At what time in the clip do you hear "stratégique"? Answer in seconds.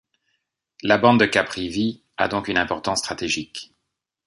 2.97-3.75